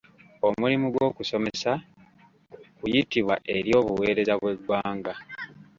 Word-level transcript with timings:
Omulimu 0.47 0.87
gw'okusomesa 0.93 1.71
kuyitibwa 2.77 3.35
eri 3.55 3.71
obuweereza 3.79 4.33
bw'eggwanga. 4.39 5.13